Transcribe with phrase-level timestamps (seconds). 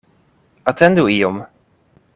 [0.71, 1.37] Atendu iom!